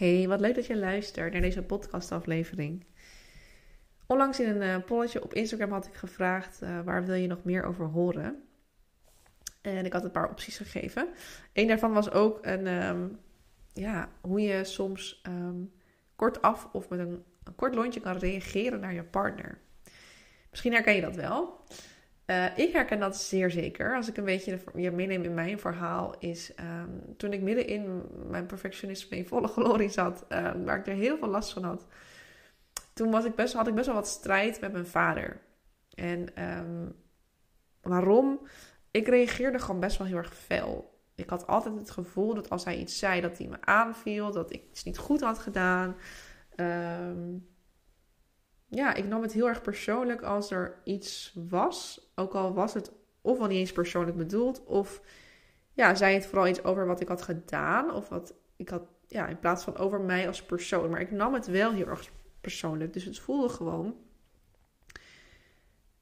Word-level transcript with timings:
Hey, 0.00 0.28
wat 0.28 0.40
leuk 0.40 0.54
dat 0.54 0.66
je 0.66 0.76
luistert 0.76 1.32
naar 1.32 1.40
deze 1.40 1.62
podcastaflevering. 1.62 2.84
Onlangs 4.06 4.40
in 4.40 4.48
een 4.48 4.78
uh, 4.78 4.84
polletje 4.84 5.22
op 5.22 5.34
Instagram 5.34 5.72
had 5.72 5.86
ik 5.86 5.94
gevraagd: 5.94 6.62
uh, 6.62 6.80
waar 6.80 7.04
wil 7.04 7.14
je 7.14 7.26
nog 7.26 7.44
meer 7.44 7.64
over 7.64 7.86
horen? 7.86 8.42
En 9.60 9.84
ik 9.84 9.92
had 9.92 10.04
een 10.04 10.10
paar 10.10 10.30
opties 10.30 10.56
gegeven. 10.56 11.08
Een 11.52 11.66
daarvan 11.66 11.92
was 11.92 12.10
ook 12.10 12.38
een, 12.42 12.66
um, 12.66 13.18
ja, 13.72 14.08
hoe 14.20 14.40
je 14.40 14.64
soms 14.64 15.22
um, 15.26 15.72
kortaf 16.16 16.68
of 16.72 16.88
met 16.88 16.98
een, 16.98 17.24
een, 17.44 17.54
kort 17.54 17.74
lontje 17.74 18.00
kan 18.00 18.16
reageren 18.16 18.80
naar 18.80 18.94
je 18.94 19.04
partner. 19.04 19.58
Misschien 20.50 20.72
herken 20.72 20.94
je 20.94 21.00
dat 21.00 21.16
wel. 21.16 21.64
Uh, 22.30 22.58
ik 22.58 22.72
herken 22.72 23.00
dat 23.00 23.16
zeer 23.16 23.50
zeker. 23.50 23.96
Als 23.96 24.08
ik 24.08 24.16
een 24.16 24.24
beetje 24.24 24.58
je 24.74 24.90
meeneem 24.90 25.22
in 25.22 25.34
mijn 25.34 25.58
verhaal, 25.58 26.14
is 26.18 26.52
um, 26.60 27.16
toen 27.16 27.32
ik 27.32 27.42
midden 27.42 27.66
in 27.66 28.02
mijn 28.28 28.46
perfectionisme 28.46 29.16
in 29.16 29.26
volle 29.26 29.48
glorie 29.48 29.88
zat, 29.88 30.24
uh, 30.28 30.52
waar 30.64 30.78
ik 30.78 30.86
er 30.86 30.94
heel 30.94 31.18
veel 31.18 31.28
last 31.28 31.52
van 31.52 31.64
had, 31.64 31.86
toen 32.92 33.10
was 33.10 33.24
ik 33.24 33.34
best, 33.34 33.54
had 33.54 33.66
ik 33.66 33.74
best 33.74 33.86
wel 33.86 33.94
wat 33.94 34.08
strijd 34.08 34.60
met 34.60 34.72
mijn 34.72 34.86
vader. 34.86 35.40
En 35.94 36.44
um, 36.58 36.94
waarom? 37.82 38.40
Ik 38.90 39.08
reageerde 39.08 39.58
gewoon 39.58 39.80
best 39.80 39.98
wel 39.98 40.06
heel 40.06 40.16
erg 40.16 40.34
fel. 40.34 41.00
Ik 41.14 41.30
had 41.30 41.46
altijd 41.46 41.74
het 41.74 41.90
gevoel 41.90 42.34
dat 42.34 42.50
als 42.50 42.64
hij 42.64 42.78
iets 42.78 42.98
zei, 42.98 43.20
dat 43.20 43.38
hij 43.38 43.46
me 43.46 43.56
aanviel, 43.60 44.32
dat 44.32 44.52
ik 44.52 44.62
iets 44.70 44.84
niet 44.84 44.98
goed 44.98 45.20
had 45.20 45.38
gedaan. 45.38 45.96
Um, 46.56 47.48
ja, 48.70 48.94
ik 48.94 49.04
nam 49.04 49.22
het 49.22 49.32
heel 49.32 49.48
erg 49.48 49.62
persoonlijk 49.62 50.22
als 50.22 50.50
er 50.50 50.80
iets 50.84 51.36
was. 51.48 52.10
Ook 52.14 52.34
al 52.34 52.54
was 52.54 52.74
het 52.74 52.92
ofwel 53.20 53.46
niet 53.46 53.58
eens 53.58 53.72
persoonlijk 53.72 54.16
bedoeld. 54.16 54.64
Of 54.64 55.02
ja, 55.72 55.94
zei 55.94 56.14
het 56.14 56.26
vooral 56.26 56.48
iets 56.48 56.64
over 56.64 56.86
wat 56.86 57.00
ik 57.00 57.08
had 57.08 57.22
gedaan. 57.22 57.94
Of 57.94 58.08
wat 58.08 58.34
ik 58.56 58.68
had, 58.68 58.82
ja, 59.06 59.26
in 59.26 59.38
plaats 59.38 59.64
van 59.64 59.76
over 59.76 60.00
mij 60.00 60.26
als 60.26 60.42
persoon. 60.42 60.90
Maar 60.90 61.00
ik 61.00 61.10
nam 61.10 61.34
het 61.34 61.46
wel 61.46 61.72
heel 61.72 61.86
erg 61.86 62.10
persoonlijk. 62.40 62.92
Dus 62.92 63.04
het 63.04 63.18
voelde 63.18 63.48
gewoon 63.48 63.96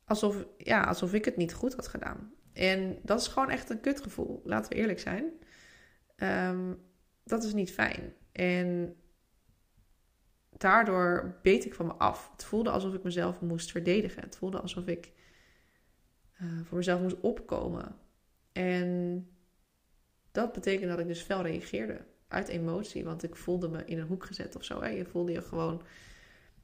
alsof, 0.05 0.47
ja, 0.57 0.85
alsof 0.85 1.13
ik 1.13 1.25
het 1.25 1.37
niet 1.37 1.55
goed 1.55 1.75
had 1.75 1.89
gedaan. 1.89 2.33
En 2.53 2.99
dat 3.03 3.21
is 3.21 3.27
gewoon 3.27 3.51
echt 3.51 3.71
een 3.71 3.81
kutgevoel. 3.81 4.41
Laten 4.45 4.73
we 4.73 4.79
eerlijk 4.79 5.01
zijn. 5.01 5.25
Um, 6.17 6.79
dat 7.25 7.45
is 7.45 7.53
niet 7.53 7.73
fijn. 7.73 8.15
En 8.33 8.97
daardoor 10.59 11.39
beet 11.43 11.65
ik 11.65 11.75
van 11.75 11.87
me 11.87 11.93
af. 11.93 12.31
Het 12.33 12.45
voelde 12.45 12.71
alsof 12.71 12.95
ik 12.95 13.03
mezelf 13.03 13.41
moest 13.41 13.71
verdedigen. 13.71 14.23
Het 14.23 14.37
voelde 14.37 14.61
alsof 14.61 14.87
ik 14.87 15.13
uh, 16.43 16.61
voor 16.65 16.77
mezelf 16.77 17.01
moest 17.01 17.21
opkomen. 17.21 17.97
En 18.53 19.29
dat 20.31 20.53
betekende 20.53 20.89
dat 20.89 20.99
ik 20.99 21.07
dus 21.07 21.23
fel 21.23 21.43
reageerde. 21.43 22.07
Uit 22.29 22.49
emotie, 22.49 23.05
want 23.05 23.23
ik 23.23 23.37
voelde 23.37 23.69
me 23.69 23.85
in 23.85 23.99
een 23.99 24.07
hoek 24.07 24.25
gezet 24.25 24.57
of 24.57 24.65
zo. 24.65 24.83
Hè. 24.83 24.89
Je 24.89 25.05
voelde 25.05 25.33
je 25.33 25.43
gewoon 25.43 25.83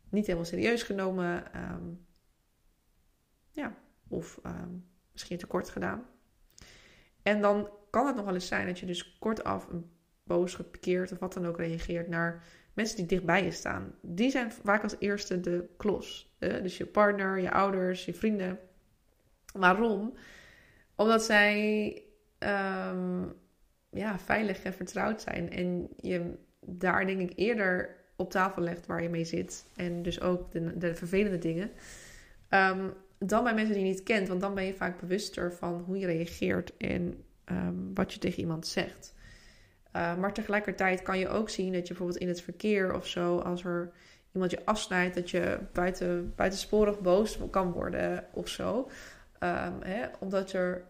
niet 0.09 0.27
helemaal 0.27 0.47
serieus 0.47 0.83
genomen. 0.83 1.45
Um, 1.73 2.07
ja, 3.51 3.77
of 4.09 4.41
um, 4.47 4.87
misschien 5.13 5.39
tekort 5.39 5.71
gedaan. 5.71 6.07
En 7.23 7.41
dan 7.41 7.71
kan 7.91 8.07
het 8.07 8.17
nog 8.17 8.25
wel 8.25 8.35
eens 8.35 8.47
zijn 8.47 8.67
dat 8.67 8.79
je 8.79 8.87
dus 8.87 9.19
kortaf 9.19 9.69
een 9.69 9.91
boos, 10.23 10.55
gepikeerd 10.55 11.13
of 11.13 11.19
wat 11.19 11.33
dan 11.33 11.47
ook 11.47 11.59
reageert 11.59 12.09
naar 12.09 12.45
mensen 12.75 12.97
die 12.97 13.07
dichtbij 13.07 13.45
je 13.45 13.51
staan. 13.51 13.95
Die 14.01 14.31
zijn 14.31 14.53
vaak 14.53 14.83
als 14.83 14.97
eerste 14.99 15.41
de 15.41 15.69
klos. 15.77 16.37
Dus 16.39 16.77
je 16.77 16.87
partner, 16.87 17.41
je 17.41 17.51
ouders, 17.51 18.05
je 18.05 18.15
vrienden. 18.15 18.59
Waarom? 19.53 20.15
Omdat 20.97 21.25
zij 21.25 21.87
um, 22.39 23.33
ja, 23.91 24.19
veilig 24.19 24.63
en 24.63 24.75
vertrouwd 24.75 25.23
zijn. 25.23 25.51
En 25.51 25.89
je 26.01 26.35
daar 26.61 27.07
denk 27.07 27.21
ik 27.21 27.39
eerder 27.39 27.97
op 28.17 28.31
tafel 28.31 28.63
legt 28.63 28.87
waar 28.87 29.03
je 29.03 29.09
mee 29.09 29.25
zit. 29.25 29.67
En 29.77 30.03
dus 30.03 30.21
ook 30.21 30.53
de, 30.53 30.79
de 30.79 30.95
vervelende 30.95 31.39
dingen. 31.39 31.71
Um, 32.51 32.93
dan 33.19 33.45
bij 33.45 33.55
mensen 33.55 33.75
die 33.75 33.85
je 33.85 33.91
niet 33.91 34.03
kent. 34.03 34.29
Want 34.29 34.41
dan 34.41 34.55
ben 34.55 34.65
je 34.65 34.75
vaak 34.75 35.01
bewuster 35.01 35.53
van 35.53 35.83
hoe 35.87 35.99
je 35.99 36.07
reageert 36.07 36.77
en 36.77 37.25
um, 37.51 37.95
wat 37.95 38.13
je 38.13 38.19
tegen 38.19 38.41
iemand 38.41 38.67
zegt. 38.67 39.15
Uh, 39.97 40.17
maar 40.17 40.33
tegelijkertijd 40.33 41.03
kan 41.03 41.19
je 41.19 41.29
ook 41.29 41.51
zien 41.51 41.73
dat 41.73 41.83
je 41.83 41.89
bijvoorbeeld 41.89 42.19
in 42.19 42.29
het 42.29 42.41
verkeer 42.41 42.95
of 42.95 43.07
zo, 43.07 43.39
als 43.39 43.65
er 43.65 43.93
iemand 44.33 44.51
je 44.51 44.65
afsnijdt, 44.65 45.15
dat 45.15 45.31
je 45.31 45.59
buiten, 45.73 46.33
buitensporig 46.37 47.01
boos 47.01 47.39
kan 47.51 47.73
worden 47.73 48.27
of 48.33 48.49
zo. 48.49 48.79
Um, 49.41 49.83
hè, 49.83 50.07
omdat 50.21 50.53
er 50.53 50.85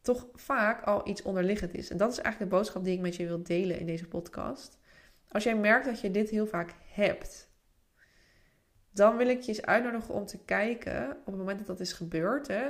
toch 0.00 0.26
vaak 0.34 0.82
al 0.82 1.08
iets 1.08 1.22
onderliggend 1.22 1.74
is. 1.74 1.90
En 1.90 1.96
dat 1.96 2.12
is 2.12 2.18
eigenlijk 2.18 2.50
de 2.50 2.56
boodschap 2.56 2.84
die 2.84 2.94
ik 2.94 3.00
met 3.00 3.16
je 3.16 3.26
wil 3.26 3.42
delen 3.42 3.78
in 3.78 3.86
deze 3.86 4.08
podcast. 4.08 4.78
Als 5.28 5.44
jij 5.44 5.56
merkt 5.56 5.84
dat 5.84 6.00
je 6.00 6.10
dit 6.10 6.30
heel 6.30 6.46
vaak 6.46 6.74
hebt, 6.92 7.50
dan 8.90 9.16
wil 9.16 9.28
ik 9.28 9.40
je 9.40 9.48
eens 9.48 9.62
uitnodigen 9.62 10.14
om 10.14 10.26
te 10.26 10.38
kijken 10.44 11.10
op 11.10 11.26
het 11.26 11.36
moment 11.36 11.58
dat 11.58 11.66
dat 11.66 11.80
is 11.80 11.92
gebeurd, 11.92 12.48
hè, 12.48 12.64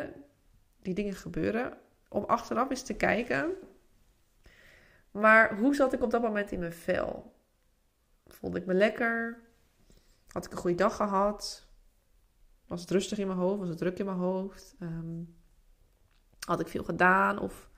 die 0.82 0.94
dingen 0.94 1.14
gebeuren, 1.14 1.78
om 2.08 2.24
achteraf 2.24 2.70
eens 2.70 2.82
te 2.82 2.94
kijken 2.94 3.54
maar 5.10 5.58
hoe 5.58 5.74
zat 5.74 5.92
ik 5.92 6.02
op 6.02 6.10
dat 6.10 6.22
moment 6.22 6.52
in 6.52 6.58
mijn 6.58 6.72
vel? 6.72 7.34
Voelde 8.26 8.58
ik 8.58 8.66
me 8.66 8.74
lekker? 8.74 9.42
Had 10.26 10.44
ik 10.44 10.50
een 10.50 10.58
goede 10.58 10.76
dag 10.76 10.96
gehad? 10.96 11.68
Was 12.66 12.80
het 12.80 12.90
rustig 12.90 13.18
in 13.18 13.26
mijn 13.26 13.38
hoofd? 13.38 13.58
Was 13.58 13.68
het 13.68 13.78
druk 13.78 13.98
in 13.98 14.04
mijn 14.04 14.16
hoofd? 14.16 14.76
Um, 14.80 15.36
had 16.46 16.60
ik 16.60 16.68
veel 16.68 16.84
gedaan? 16.84 17.38
Of, 17.38 17.70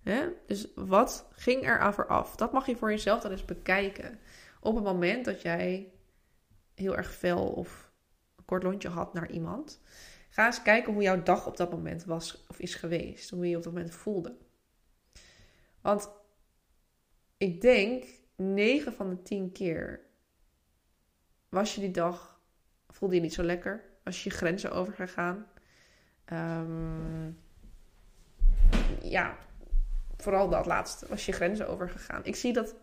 hè? 0.00 0.28
Dus 0.46 0.72
wat 0.74 1.28
ging 1.32 1.66
er 1.66 1.78
aan? 1.78 2.26
Dat 2.36 2.52
mag 2.52 2.66
je 2.66 2.76
voor 2.76 2.90
jezelf 2.90 3.20
dan 3.20 3.30
eens 3.30 3.44
bekijken. 3.44 4.18
Op 4.60 4.74
het 4.74 4.84
moment 4.84 5.24
dat 5.24 5.42
jij 5.42 5.92
heel 6.74 6.96
erg 6.96 7.14
fel 7.14 7.48
of 7.48 7.92
een 8.36 8.44
kort 8.44 8.62
lontje 8.62 8.88
had 8.88 9.12
naar 9.12 9.30
iemand. 9.30 9.80
Ga 10.28 10.46
eens 10.46 10.62
kijken 10.62 10.92
hoe 10.92 11.02
jouw 11.02 11.22
dag 11.22 11.46
op 11.46 11.56
dat 11.56 11.70
moment 11.70 12.04
was 12.04 12.46
of 12.48 12.58
is 12.58 12.74
geweest. 12.74 13.30
Hoe 13.30 13.44
je 13.44 13.50
je 13.50 13.56
op 13.56 13.62
dat 13.62 13.72
moment 13.72 13.94
voelde. 13.94 14.36
Want 15.80 16.10
ik 17.42 17.60
denk 17.60 18.04
9 18.36 18.92
van 18.92 19.08
de 19.10 19.22
10 19.22 19.52
keer 19.52 20.00
was 21.48 21.74
je 21.74 21.80
die 21.80 21.90
dag, 21.90 22.40
voelde 22.88 23.14
je 23.14 23.20
niet 23.20 23.34
zo 23.34 23.42
lekker, 23.42 23.84
was 24.04 24.22
je 24.22 24.30
je 24.30 24.36
grenzen 24.36 24.72
overgegaan. 24.72 25.46
Um, 26.32 27.38
ja, 29.02 29.36
vooral 30.16 30.48
dat 30.48 30.66
laatste, 30.66 31.06
was 31.08 31.26
je 31.26 31.32
grenzen 31.32 31.68
overgegaan. 31.68 32.24
Ik 32.24 32.36
zie 32.36 32.52
dat 32.52 32.74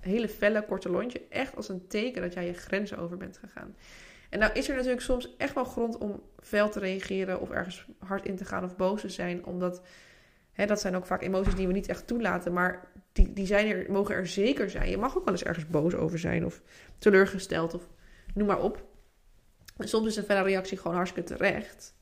hele 0.00 0.28
felle 0.28 0.64
korte 0.64 0.90
lontje 0.90 1.26
echt 1.28 1.56
als 1.56 1.68
een 1.68 1.86
teken 1.86 2.22
dat 2.22 2.34
jij 2.34 2.46
je 2.46 2.54
grenzen 2.54 2.98
over 2.98 3.16
bent 3.16 3.38
gegaan. 3.38 3.76
En 4.30 4.38
nou 4.38 4.52
is 4.52 4.68
er 4.68 4.74
natuurlijk 4.74 5.02
soms 5.02 5.36
echt 5.36 5.54
wel 5.54 5.64
grond 5.64 5.98
om 5.98 6.22
fel 6.38 6.68
te 6.68 6.78
reageren 6.78 7.40
of 7.40 7.50
ergens 7.50 7.86
hard 7.98 8.24
in 8.24 8.36
te 8.36 8.44
gaan 8.44 8.64
of 8.64 8.76
boos 8.76 9.00
te 9.00 9.08
zijn, 9.08 9.44
omdat 9.44 9.82
hè, 10.58 10.66
dat 10.66 10.80
zijn 10.80 10.96
ook 10.96 11.06
vaak 11.06 11.22
emoties 11.22 11.54
die 11.54 11.66
we 11.66 11.72
niet 11.72 11.88
echt 11.88 12.06
toelaten, 12.06 12.52
maar 12.52 12.90
die, 13.12 13.32
die 13.32 13.46
zijn 13.46 13.68
er, 13.70 13.92
mogen 13.92 14.14
er 14.14 14.26
zeker 14.26 14.70
zijn. 14.70 14.90
Je 14.90 14.98
mag 14.98 15.16
ook 15.16 15.24
wel 15.24 15.34
eens 15.34 15.44
ergens 15.44 15.66
boos 15.66 15.94
over 15.94 16.18
zijn 16.18 16.44
of 16.44 16.62
teleurgesteld 16.98 17.74
of 17.74 17.88
noem 18.34 18.46
maar 18.46 18.62
op. 18.62 18.86
Soms 19.78 20.06
is 20.06 20.16
een 20.16 20.24
felle 20.24 20.42
reactie 20.42 20.78
gewoon 20.78 20.96
hartstikke 20.96 21.34
terecht. 21.34 21.94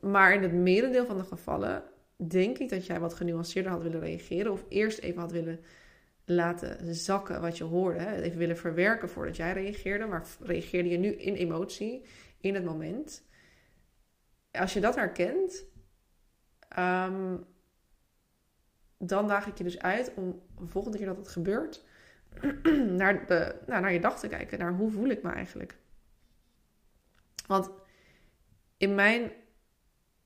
Maar 0.00 0.34
in 0.34 0.42
het 0.42 0.52
merendeel 0.52 1.06
van 1.06 1.16
de 1.16 1.24
gevallen 1.24 1.82
denk 2.16 2.58
ik 2.58 2.68
dat 2.68 2.86
jij 2.86 3.00
wat 3.00 3.14
genuanceerder 3.14 3.72
had 3.72 3.82
willen 3.82 4.00
reageren. 4.00 4.52
Of 4.52 4.64
eerst 4.68 4.98
even 4.98 5.20
had 5.20 5.32
willen 5.32 5.60
laten 6.24 6.94
zakken 6.94 7.40
wat 7.40 7.58
je 7.58 7.64
hoorde. 7.64 8.22
Even 8.22 8.38
willen 8.38 8.56
verwerken 8.56 9.08
voordat 9.08 9.36
jij 9.36 9.52
reageerde. 9.52 10.06
Maar 10.06 10.26
reageerde 10.40 10.88
je 10.88 10.98
nu 10.98 11.08
in 11.08 11.34
emotie, 11.34 12.04
in 12.40 12.54
het 12.54 12.64
moment. 12.64 13.24
Als 14.50 14.72
je 14.72 14.80
dat 14.80 14.94
herkent, 14.94 15.70
um, 16.78 17.44
dan 18.98 19.28
daag 19.28 19.46
ik 19.46 19.58
je 19.58 19.64
dus 19.64 19.78
uit 19.78 20.14
om 20.14 20.42
de 20.58 20.66
volgende 20.66 20.98
keer 20.98 21.06
dat 21.06 21.16
het 21.16 21.28
gebeurt, 21.28 21.84
naar, 23.00 23.24
nou, 23.66 23.80
naar 23.80 23.92
je 23.92 24.00
dag 24.00 24.18
te 24.18 24.28
kijken. 24.28 24.58
Naar 24.58 24.74
hoe 24.74 24.90
voel 24.90 25.08
ik 25.08 25.22
me 25.22 25.30
eigenlijk. 25.30 25.76
Want 27.46 27.70
in 28.76 28.94
mijn 28.94 29.32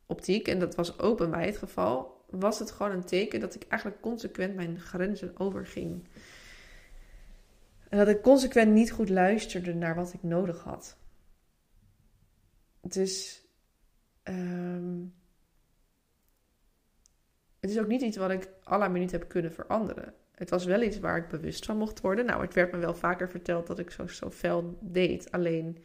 optiek, 0.07 0.49
en 0.49 0.59
dat 0.59 0.75
was 0.75 0.99
ook 0.99 1.19
bij 1.19 1.27
mij 1.27 1.47
het 1.47 1.57
geval, 1.57 2.25
was 2.31 2.59
het 2.59 2.71
gewoon 2.71 2.93
een 2.93 3.05
teken 3.05 3.41
dat 3.41 3.55
ik 3.55 3.67
eigenlijk 3.69 4.03
consequent 4.03 4.55
mijn 4.55 4.81
grenzen 4.81 5.39
overging. 5.39 6.09
En 7.89 7.99
dat 7.99 8.09
ik 8.09 8.23
consequent 8.23 8.73
niet 8.73 8.93
goed 8.93 9.09
luisterde 9.09 9.75
naar 9.75 9.95
wat 9.95 10.13
ik 10.13 10.23
nodig 10.23 10.63
had. 10.63 10.97
Dus 12.81 13.43
um, 14.25 15.15
het 17.67 17.75
is 17.75 17.83
ook 17.83 17.91
niet 17.91 18.03
iets 18.03 18.17
wat 18.17 18.31
ik 18.31 18.49
à 18.71 18.79
la 18.79 18.89
minuut 18.89 19.11
heb 19.11 19.29
kunnen 19.29 19.53
veranderen. 19.53 20.15
Het 20.35 20.51
was 20.51 20.65
wel 20.65 20.83
iets 20.83 20.99
waar 20.99 21.17
ik 21.17 21.29
bewust 21.29 21.65
van 21.65 21.77
mocht 21.77 22.01
worden. 22.01 22.27
Nou, 22.27 22.43
het 22.43 22.55
werd 22.55 22.73
me 22.73 22.79
wel 22.79 22.95
vaker 22.95 23.29
verteld 23.29 23.67
dat 23.67 23.79
ik 23.79 23.91
zo, 23.91 24.07
zo 24.07 24.31
fel 24.31 24.79
deed. 24.81 25.31
Alleen, 25.31 25.79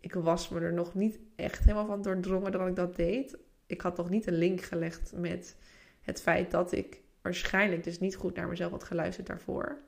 ik 0.00 0.14
was 0.14 0.48
me 0.48 0.60
er 0.60 0.72
nog 0.72 0.94
niet 0.94 1.18
echt 1.36 1.64
helemaal 1.64 1.86
van 1.86 2.02
doordrongen 2.02 2.52
dat 2.52 2.68
ik 2.68 2.76
dat 2.76 2.96
deed. 2.96 3.38
Ik 3.66 3.80
had 3.80 3.96
nog 3.96 4.10
niet 4.10 4.26
een 4.26 4.38
link 4.38 4.60
gelegd 4.60 5.12
met 5.16 5.56
het 6.00 6.20
feit 6.20 6.50
dat 6.50 6.72
ik 6.72 7.00
waarschijnlijk 7.22 7.84
dus 7.84 8.00
niet 8.00 8.16
goed 8.16 8.36
naar 8.36 8.48
mezelf 8.48 8.70
had 8.70 8.84
geluisterd 8.84 9.26
daarvoor. 9.26 9.78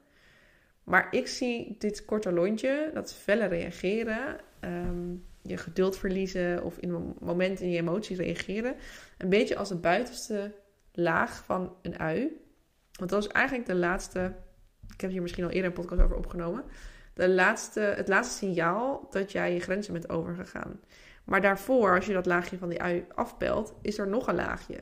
Maar 0.85 1.09
ik 1.11 1.27
zie 1.27 1.77
dit 1.79 2.05
korte 2.05 2.33
lontje, 2.33 2.91
dat 2.95 3.15
felle 3.15 3.47
reageren, 3.47 4.37
ehm, 4.61 5.15
je 5.43 5.57
geduld 5.57 5.99
verliezen 5.99 6.63
of 6.63 6.79
in 6.79 6.91
een 6.91 7.15
moment 7.21 7.61
in 7.61 7.71
je 7.71 7.79
emoties 7.79 8.19
reageren, 8.19 8.75
een 9.19 9.29
beetje 9.29 9.57
als 9.57 9.69
de 9.69 9.77
buitenste 9.77 10.53
laag 10.97 11.45
van 11.45 11.77
een 11.83 11.99
ui. 11.99 12.45
Want 12.93 13.11
dat 13.11 13.23
is 13.25 13.29
eigenlijk 13.29 13.67
de 13.67 13.75
laatste, 13.75 14.35
ik 14.95 15.01
heb 15.01 15.11
hier 15.11 15.23
misschien 15.23 15.45
al 15.45 15.51
eerder 15.51 15.71
een 15.71 15.77
podcast 15.77 16.03
over 16.03 16.17
opgenomen, 16.17 16.65
de 17.15 17.29
laatste, 17.29 17.81
het 17.81 18.09
laatste 18.09 18.37
signaal 18.37 19.07
dat 19.11 19.33
jij 19.33 19.55
je 19.55 19.61
grenzen 19.61 19.93
bent 19.93 20.09
overgegaan. 20.09 20.81
Maar 21.25 21.41
daarvoor, 21.41 21.95
als 21.95 22.07
je 22.07 22.13
dat 22.13 22.27
laagje 22.27 22.59
van 22.59 22.69
die 22.69 22.83
ui 22.83 23.05
afpelt, 23.15 23.75
is 23.83 23.99
er 23.99 24.09
nog 24.09 24.27
een 24.27 24.35
laagje. 24.35 24.79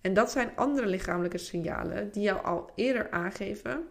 En 0.00 0.14
dat 0.14 0.30
zijn 0.30 0.56
andere 0.56 0.86
lichamelijke 0.86 1.38
signalen 1.38 2.12
die 2.12 2.22
jou 2.22 2.44
al 2.44 2.70
eerder 2.74 3.10
aangeven. 3.10 3.86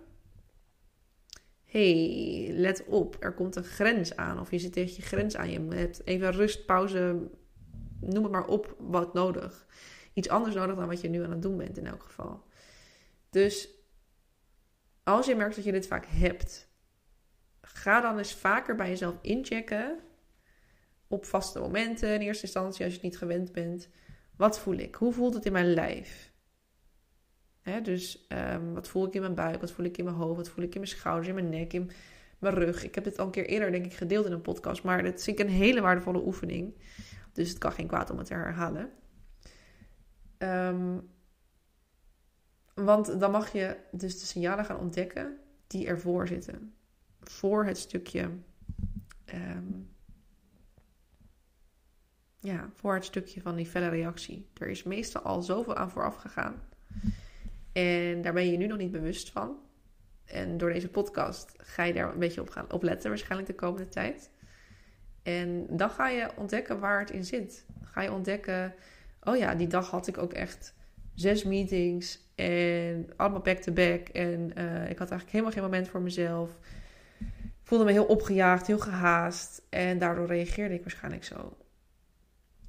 hey, 1.63 2.47
let 2.51 2.85
op, 2.85 3.17
er 3.19 3.33
komt 3.33 3.55
een 3.55 3.63
grens 3.63 4.15
aan. 4.15 4.39
Of 4.39 4.51
je 4.51 4.59
zit 4.59 4.73
tegen 4.73 4.95
je 4.95 5.01
grens 5.01 5.35
aan. 5.35 5.49
Je 5.49 5.75
hebt 5.75 6.01
even 6.05 6.31
rust, 6.31 6.65
pauze, 6.65 7.29
noem 7.99 8.23
het 8.23 8.31
maar 8.31 8.45
op, 8.45 8.75
wat 8.79 9.13
nodig. 9.13 9.65
Iets 10.13 10.29
anders 10.29 10.55
nodig 10.55 10.75
dan 10.75 10.87
wat 10.87 11.01
je 11.01 11.09
nu 11.09 11.23
aan 11.23 11.31
het 11.31 11.41
doen 11.41 11.57
bent 11.57 11.77
in 11.77 11.87
elk 11.87 12.03
geval. 12.03 12.43
Dus 13.29 13.69
als 15.03 15.25
je 15.25 15.35
merkt 15.35 15.55
dat 15.55 15.63
je 15.63 15.71
dit 15.71 15.87
vaak 15.87 16.05
hebt, 16.05 16.67
ga 17.61 18.01
dan 18.01 18.17
eens 18.17 18.33
vaker 18.33 18.75
bij 18.75 18.89
jezelf 18.89 19.15
inchecken. 19.21 19.99
Op 21.07 21.25
vaste 21.25 21.59
momenten 21.59 22.13
in 22.13 22.21
eerste 22.21 22.43
instantie, 22.43 22.83
als 22.83 22.93
je 22.93 22.99
het 22.99 23.09
niet 23.09 23.17
gewend 23.17 23.51
bent. 23.51 23.89
Wat 24.35 24.59
voel 24.59 24.77
ik? 24.77 24.95
Hoe 24.95 25.13
voelt 25.13 25.33
het 25.33 25.45
in 25.45 25.51
mijn 25.51 25.73
lijf? 25.73 26.31
dus 27.83 28.27
um, 28.29 28.73
wat 28.73 28.87
voel 28.87 29.07
ik 29.07 29.13
in 29.13 29.21
mijn 29.21 29.35
buik? 29.35 29.61
Wat 29.61 29.71
voel 29.71 29.85
ik 29.85 29.97
in 29.97 30.03
mijn 30.03 30.15
hoofd? 30.15 30.37
Wat 30.37 30.49
voel 30.49 30.63
ik 30.63 30.73
in 30.73 30.79
mijn 30.79 30.91
schouders, 30.91 31.27
in 31.27 31.33
mijn 31.33 31.49
nek, 31.49 31.73
in 31.73 31.91
mijn 32.39 32.53
rug? 32.53 32.83
Ik 32.83 32.95
heb 32.95 33.03
dit 33.03 33.19
al 33.19 33.25
een 33.25 33.31
keer 33.31 33.45
eerder, 33.45 33.71
denk 33.71 33.85
ik, 33.85 33.93
gedeeld 33.93 34.25
in 34.25 34.31
een 34.31 34.41
podcast. 34.41 34.83
Maar 34.83 35.03
het 35.03 35.27
is 35.27 35.39
een 35.39 35.49
hele 35.49 35.81
waardevolle 35.81 36.25
oefening. 36.25 36.75
Dus 37.33 37.49
het 37.49 37.57
kan 37.57 37.71
geen 37.71 37.87
kwaad 37.87 38.09
om 38.09 38.17
het 38.17 38.27
te 38.27 38.33
herhalen. 38.33 38.91
Um, 40.43 41.09
want 42.73 43.19
dan 43.19 43.31
mag 43.31 43.51
je 43.51 43.77
dus 43.91 44.19
de 44.19 44.25
signalen 44.25 44.65
gaan 44.65 44.79
ontdekken 44.79 45.37
die 45.67 45.87
ervoor 45.87 46.27
zitten. 46.27 46.73
Voor 47.19 47.65
het 47.65 47.77
stukje. 47.77 48.29
Um, 49.33 49.91
ja, 52.39 52.69
voor 52.73 52.93
het 52.93 53.05
stukje 53.05 53.41
van 53.41 53.55
die 53.55 53.65
felle 53.65 53.89
reactie. 53.89 54.49
Er 54.53 54.67
is 54.67 54.83
meestal 54.83 55.21
al 55.21 55.41
zoveel 55.41 55.75
aan 55.75 55.91
vooraf 55.91 56.15
gegaan. 56.15 56.61
En 57.71 58.21
daar 58.21 58.33
ben 58.33 58.51
je 58.51 58.57
nu 58.57 58.67
nog 58.67 58.77
niet 58.77 58.91
bewust 58.91 59.31
van. 59.31 59.57
En 60.25 60.57
door 60.57 60.73
deze 60.73 60.89
podcast 60.89 61.53
ga 61.57 61.83
je 61.83 61.93
daar 61.93 62.11
een 62.11 62.19
beetje 62.19 62.41
op 62.41 62.49
gaan 62.49 62.71
opletten, 62.71 63.09
waarschijnlijk 63.09 63.47
de 63.47 63.55
komende 63.55 63.89
tijd. 63.89 64.31
En 65.23 65.67
dan 65.69 65.89
ga 65.89 66.09
je 66.09 66.29
ontdekken 66.35 66.79
waar 66.79 66.99
het 66.99 67.09
in 67.11 67.25
zit. 67.25 67.65
ga 67.83 68.01
je 68.01 68.11
ontdekken, 68.11 68.73
oh 69.23 69.37
ja, 69.37 69.55
die 69.55 69.67
dag 69.67 69.89
had 69.89 70.07
ik 70.07 70.17
ook 70.17 70.33
echt 70.33 70.73
zes 71.13 71.43
meetings 71.43 72.19
en 72.35 73.09
allemaal 73.15 73.41
back-to-back. 73.41 74.07
En 74.07 74.51
uh, 74.57 74.89
ik 74.89 74.97
had 74.97 75.09
eigenlijk 75.09 75.29
helemaal 75.29 75.51
geen 75.51 75.63
moment 75.63 75.87
voor 75.87 76.01
mezelf. 76.01 76.57
Voelde 77.63 77.85
me 77.85 77.91
heel 77.91 78.05
opgejaagd, 78.05 78.67
heel 78.67 78.79
gehaast. 78.79 79.61
En 79.69 79.99
daardoor 79.99 80.27
reageerde 80.27 80.73
ik 80.73 80.81
waarschijnlijk 80.81 81.23
zo. 81.23 81.57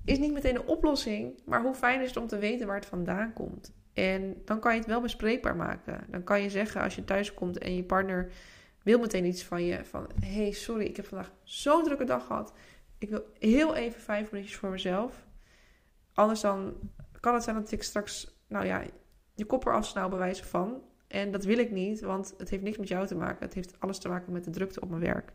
Is 0.04 0.18
niet 0.18 0.32
meteen 0.32 0.54
een 0.54 0.66
oplossing, 0.66 1.40
maar 1.44 1.62
hoe 1.62 1.74
fijn 1.74 2.00
is 2.00 2.08
het 2.08 2.16
om 2.16 2.26
te 2.26 2.38
weten 2.38 2.66
waar 2.66 2.76
het 2.76 2.86
vandaan 2.86 3.32
komt. 3.32 3.72
En 3.92 4.42
dan 4.44 4.60
kan 4.60 4.72
je 4.72 4.78
het 4.78 4.88
wel 4.88 5.00
bespreekbaar 5.00 5.56
maken. 5.56 6.04
Dan 6.10 6.24
kan 6.24 6.42
je 6.42 6.50
zeggen 6.50 6.80
als 6.80 6.94
je 6.94 7.04
thuis 7.04 7.34
komt 7.34 7.58
en 7.58 7.76
je 7.76 7.82
partner 7.82 8.30
wil 8.82 8.98
meteen 8.98 9.24
iets 9.24 9.44
van 9.44 9.64
je. 9.64 9.84
Van, 9.84 10.06
hey, 10.20 10.50
sorry, 10.50 10.84
ik 10.84 10.96
heb 10.96 11.06
vandaag 11.06 11.32
zo'n 11.42 11.84
drukke 11.84 12.04
dag 12.04 12.26
gehad. 12.26 12.52
Ik 12.98 13.10
wil 13.10 13.24
heel 13.38 13.74
even 13.74 14.00
vijf 14.00 14.30
minuutjes 14.30 14.56
voor 14.56 14.70
mezelf. 14.70 15.24
Anders 16.14 16.40
dan 16.40 16.74
kan 17.20 17.34
het 17.34 17.42
zijn 17.42 17.56
dat 17.56 17.72
ik 17.72 17.82
straks, 17.82 18.38
nou 18.48 18.66
ja, 18.66 18.82
je 19.34 19.44
kop 19.44 19.66
eraf 19.66 19.92
wijze 19.92 20.44
van. 20.44 20.82
En 21.08 21.30
dat 21.30 21.44
wil 21.44 21.58
ik 21.58 21.70
niet, 21.70 22.00
want 22.00 22.34
het 22.38 22.50
heeft 22.50 22.62
niks 22.62 22.76
met 22.76 22.88
jou 22.88 23.06
te 23.06 23.14
maken. 23.14 23.44
Het 23.44 23.54
heeft 23.54 23.80
alles 23.80 23.98
te 23.98 24.08
maken 24.08 24.32
met 24.32 24.44
de 24.44 24.50
drukte 24.50 24.80
op 24.80 24.88
mijn 24.88 25.00
werk. 25.00 25.32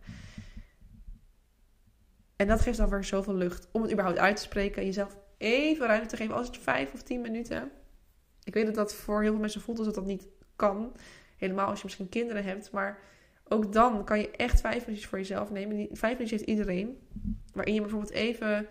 En 2.35 2.47
dat 2.47 2.61
geeft 2.61 2.77
dan 2.77 2.89
weer 2.89 3.03
zoveel 3.03 3.33
lucht 3.33 3.67
om 3.71 3.81
het 3.81 3.91
überhaupt 3.91 4.19
uit 4.19 4.35
te 4.35 4.41
spreken. 4.41 4.85
Jezelf 4.85 5.17
even 5.37 5.87
ruimte 5.87 6.07
te 6.07 6.15
geven, 6.15 6.35
als 6.35 6.47
het 6.47 6.57
vijf 6.57 6.93
of 6.93 7.01
tien 7.03 7.21
minuten. 7.21 7.71
Ik 8.43 8.53
weet 8.53 8.65
dat 8.65 8.75
dat 8.75 8.93
voor 8.93 9.21
heel 9.21 9.31
veel 9.31 9.39
mensen 9.39 9.61
voelt 9.61 9.79
alsof 9.79 9.93
dat 9.93 10.05
niet 10.05 10.27
kan. 10.55 10.95
Helemaal 11.37 11.67
als 11.67 11.77
je 11.77 11.85
misschien 11.85 12.09
kinderen 12.09 12.43
hebt. 12.43 12.71
Maar 12.71 12.99
ook 13.47 13.73
dan 13.73 14.05
kan 14.05 14.19
je 14.19 14.31
echt 14.31 14.61
vijf 14.61 14.79
minuutjes 14.85 15.07
voor 15.09 15.17
jezelf 15.17 15.51
nemen. 15.51 15.87
Vijf 15.91 16.13
minuutjes 16.13 16.39
heeft 16.39 16.49
iedereen. 16.49 17.07
Waarin 17.53 17.73
je 17.73 17.81
bijvoorbeeld 17.81 18.11
even 18.11 18.67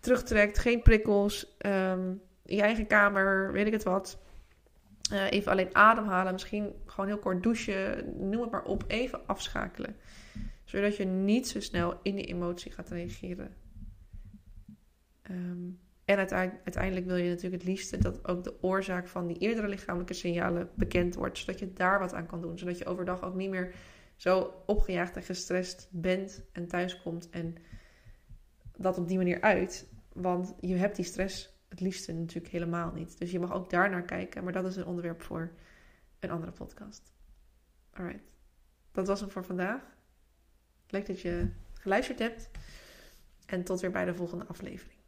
terugtrekt, 0.00 0.58
geen 0.58 0.82
prikkels. 0.82 1.56
Ehm, 1.58 2.08
in 2.44 2.56
je 2.56 2.62
eigen 2.62 2.86
kamer, 2.86 3.52
weet 3.52 3.66
ik 3.66 3.72
het 3.72 3.82
wat. 3.82 4.18
Uh, 5.12 5.30
even 5.30 5.52
alleen 5.52 5.74
ademhalen, 5.74 6.32
misschien 6.32 6.72
gewoon 6.86 7.06
heel 7.06 7.18
kort 7.18 7.42
douchen, 7.42 8.12
noem 8.30 8.40
het 8.40 8.50
maar 8.50 8.64
op. 8.64 8.84
Even 8.86 9.26
afschakelen. 9.26 9.96
Zodat 10.64 10.96
je 10.96 11.04
niet 11.04 11.48
zo 11.48 11.60
snel 11.60 11.98
in 12.02 12.14
die 12.14 12.24
emotie 12.24 12.72
gaat 12.72 12.88
reageren. 12.88 13.54
Um, 15.30 15.78
en 16.04 16.16
uiteindelijk 16.16 17.06
wil 17.06 17.16
je 17.16 17.28
natuurlijk 17.28 17.62
het 17.62 17.70
liefste 17.70 17.98
dat 17.98 18.28
ook 18.28 18.44
de 18.44 18.62
oorzaak 18.62 19.08
van 19.08 19.26
die 19.26 19.38
eerdere 19.38 19.68
lichamelijke 19.68 20.14
signalen 20.14 20.70
bekend 20.74 21.14
wordt. 21.14 21.38
Zodat 21.38 21.58
je 21.58 21.72
daar 21.72 21.98
wat 21.98 22.14
aan 22.14 22.26
kan 22.26 22.40
doen. 22.40 22.58
Zodat 22.58 22.78
je 22.78 22.86
overdag 22.86 23.22
ook 23.22 23.34
niet 23.34 23.50
meer 23.50 23.74
zo 24.16 24.54
opgejaagd 24.66 25.16
en 25.16 25.22
gestrest 25.22 25.88
bent 25.90 26.42
en 26.52 26.66
thuiskomt 26.66 27.30
en 27.30 27.54
dat 28.82 28.98
op 28.98 29.08
die 29.08 29.16
manier 29.16 29.40
uit. 29.40 29.88
Want 30.12 30.54
je 30.60 30.74
hebt 30.74 30.96
die 30.96 31.04
stress 31.04 31.58
het 31.68 31.80
liefste 31.80 32.12
natuurlijk 32.12 32.52
helemaal 32.52 32.92
niet. 32.92 33.18
Dus 33.18 33.30
je 33.30 33.40
mag 33.40 33.52
ook 33.52 33.70
daar 33.70 33.90
naar 33.90 34.02
kijken. 34.02 34.44
Maar 34.44 34.52
dat 34.52 34.64
is 34.64 34.76
een 34.76 34.86
onderwerp 34.86 35.22
voor 35.22 35.52
een 36.18 36.30
andere 36.30 36.52
podcast. 36.52 37.12
Alright. 37.92 38.34
Dat 38.92 39.06
was 39.06 39.20
hem 39.20 39.30
voor 39.30 39.44
vandaag. 39.44 39.82
Leuk 40.88 41.06
dat 41.06 41.20
je 41.20 41.50
geluisterd 41.72 42.18
hebt. 42.18 42.50
En 43.46 43.64
tot 43.64 43.80
weer 43.80 43.90
bij 43.90 44.04
de 44.04 44.14
volgende 44.14 44.46
aflevering. 44.46 44.99